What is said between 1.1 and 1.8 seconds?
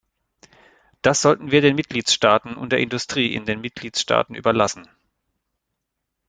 sollten wir den